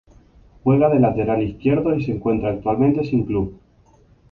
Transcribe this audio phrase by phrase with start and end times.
[0.63, 3.55] Juega de lateral izquierdo y se encuentra actualmente sin club.